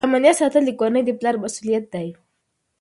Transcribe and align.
د 0.01 0.03
امنیت 0.07 0.35
ساتل 0.41 0.63
د 0.65 0.71
کورنۍ 0.79 1.01
د 1.05 1.11
پلار 1.19 1.35
مسؤلیت 1.43 1.85
دی. 1.93 2.07